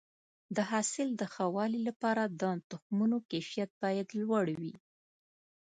د 0.55 0.57
حاصل 0.69 1.07
د 1.15 1.21
ښه 1.33 1.45
والي 1.55 1.79
لپاره 1.89 2.23
د 2.41 2.43
تخمونو 2.69 3.17
کیفیت 3.31 3.71
باید 3.83 4.07
لوړ 4.21 4.45
وي. 4.59 4.73